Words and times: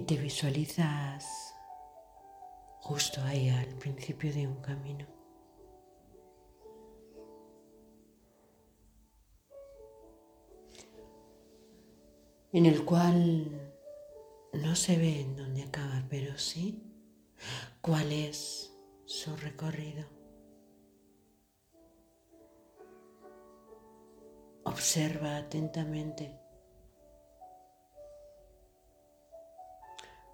y 0.00 0.02
te 0.02 0.16
visualizas 0.16 1.54
justo 2.80 3.20
ahí 3.22 3.50
al 3.50 3.66
principio 3.78 4.32
de 4.32 4.46
un 4.46 4.56
camino. 4.62 5.06
en 12.52 12.66
el 12.66 12.84
cual 12.84 13.72
no 14.54 14.74
se 14.74 14.96
ve 14.96 15.20
en 15.20 15.36
dónde 15.36 15.62
acaba, 15.62 16.02
pero 16.08 16.36
sí 16.36 16.82
cuál 17.80 18.10
es 18.10 18.76
su 19.04 19.36
recorrido. 19.36 20.04
Observa 24.64 25.36
atentamente. 25.36 26.49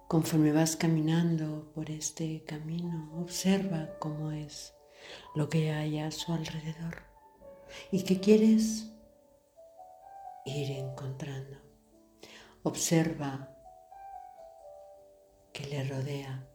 Conforme 0.07 0.53
vas 0.53 0.77
caminando 0.77 1.69
por 1.75 1.89
este 1.89 2.45
camino, 2.45 3.11
observa 3.19 3.89
cómo 3.99 4.31
es 4.31 4.73
lo 5.35 5.49
que 5.49 5.71
hay 5.71 5.99
a 5.99 6.11
su 6.11 6.31
alrededor 6.31 7.03
y 7.91 8.03
qué 8.03 8.21
quieres 8.21 8.89
ir 10.45 10.71
encontrando. 10.71 11.57
Observa 12.63 13.53
que 15.51 15.65
le 15.65 15.83
rodea, 15.83 16.47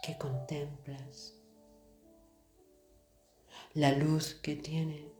que 0.00 0.16
contemplas, 0.16 1.34
la 3.72 3.90
luz 3.90 4.34
que 4.36 4.54
tiene. 4.54 5.13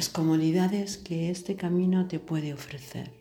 Las 0.00 0.08
comodidades 0.08 0.96
que 0.96 1.28
este 1.28 1.56
camino 1.56 2.08
te 2.08 2.18
puede 2.18 2.54
ofrecer. 2.54 3.12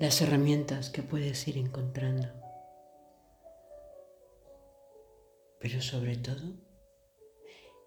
Las 0.00 0.20
herramientas 0.22 0.90
que 0.90 1.04
puedes 1.04 1.46
ir 1.46 1.58
encontrando. 1.58 2.26
Pero 5.60 5.80
sobre 5.80 6.16
todo, 6.16 6.54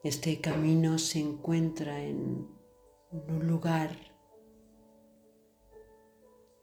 este 0.06 0.40
camino 0.40 0.98
se 0.98 1.20
encuentra 1.20 2.02
en 2.02 2.48
un 3.12 3.48
lugar 3.48 3.92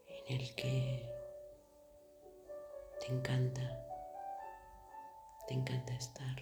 en 0.07 0.41
el 0.41 0.55
que 0.55 1.07
te 2.99 3.13
encanta, 3.13 3.86
te 5.47 5.53
encanta 5.53 5.93
estar. 5.93 6.35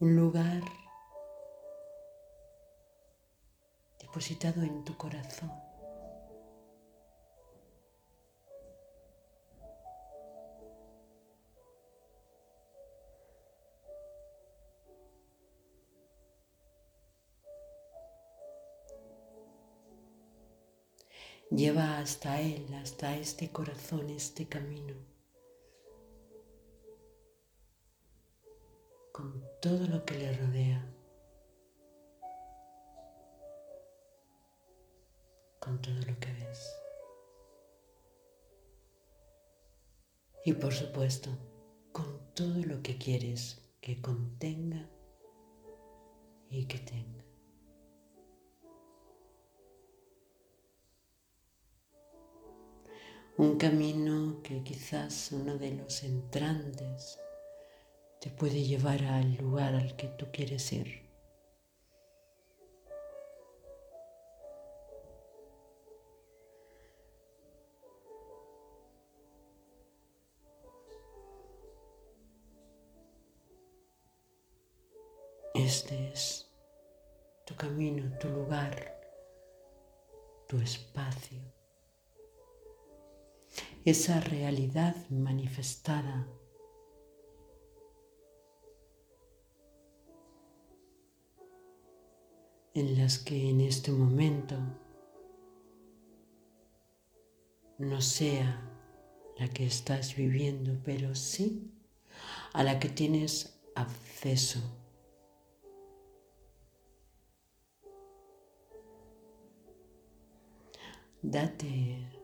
Un 0.00 0.16
lugar 0.16 0.62
depositado 4.00 4.62
en 4.62 4.84
tu 4.84 4.96
corazón. 4.96 5.71
Lleva 21.56 21.98
hasta 21.98 22.40
Él, 22.40 22.66
hasta 22.74 23.16
este 23.16 23.50
corazón, 23.50 24.08
este 24.10 24.48
camino, 24.48 24.94
con 29.12 29.44
todo 29.60 29.86
lo 29.86 30.04
que 30.04 30.14
le 30.14 30.32
rodea, 30.36 30.94
con 35.60 35.80
todo 35.82 35.94
lo 35.94 36.18
que 36.18 36.32
ves. 36.32 36.78
Y 40.44 40.54
por 40.54 40.72
supuesto, 40.72 41.30
con 41.92 42.34
todo 42.34 42.64
lo 42.64 42.82
que 42.82 42.96
quieres 42.98 43.62
que 43.80 44.00
contenga 44.00 44.88
y 46.50 46.64
que 46.66 46.78
tenga. 46.78 47.21
Un 53.42 53.58
camino 53.58 54.40
que 54.44 54.62
quizás 54.62 55.32
uno 55.32 55.58
de 55.58 55.72
los 55.72 56.04
entrantes 56.04 57.18
te 58.20 58.30
puede 58.30 58.62
llevar 58.62 59.02
al 59.02 59.34
lugar 59.34 59.74
al 59.74 59.96
que 59.96 60.06
tú 60.06 60.26
quieres 60.32 60.72
ir. 60.72 61.02
Este 75.52 76.12
es 76.12 76.48
tu 77.44 77.56
camino, 77.56 78.16
tu 78.20 78.28
lugar, 78.28 79.00
tu 80.46 80.58
espacio 80.58 81.61
esa 83.84 84.20
realidad 84.20 84.96
manifestada. 85.10 86.26
en 92.74 92.96
las 92.96 93.18
que 93.18 93.50
en 93.50 93.60
este 93.60 93.92
momento 93.92 94.56
no 97.78 98.00
sea 98.00 98.62
la 99.38 99.48
que 99.48 99.66
estás 99.66 100.16
viviendo, 100.16 100.80
pero 100.84 101.14
sí 101.14 101.70
a 102.52 102.62
la 102.62 102.78
que 102.78 102.88
tienes 102.88 103.60
acceso. 103.74 104.60
Date 111.22 112.21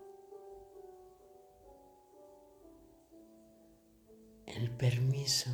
el 4.58 4.70
permiso 4.70 5.50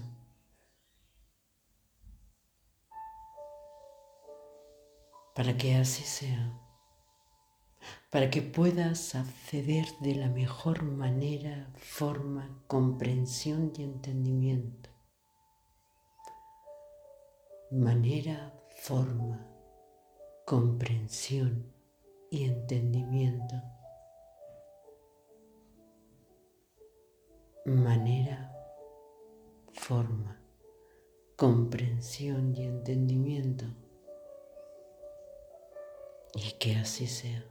para 5.35 5.57
que 5.57 5.75
así 5.75 6.05
sea, 6.05 6.59
para 8.11 8.31
que 8.31 8.41
puedas 8.41 9.15
acceder 9.15 9.87
de 10.01 10.15
la 10.15 10.29
mejor 10.29 10.85
manera, 10.85 11.69
forma, 11.77 12.63
comprensión 12.67 13.73
y 13.77 13.83
entendimiento. 13.83 14.91
Manera, 17.71 18.55
forma, 18.83 19.45
comprensión 20.47 21.73
y 22.31 22.45
entendimiento. 22.45 23.57
Manera, 27.67 28.54
forma, 29.87 30.41
comprensión 31.37 32.57
y 32.57 32.65
entendimiento. 32.65 33.67
Y 36.35 36.53
que 36.53 36.77
así 36.77 37.07
sea. 37.07 37.45